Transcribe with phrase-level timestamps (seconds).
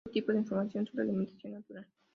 [0.03, 1.85] Todo tipo de información sobre alimentación natural.